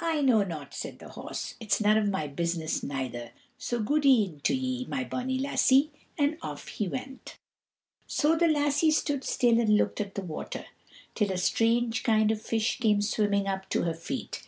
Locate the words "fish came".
12.40-13.02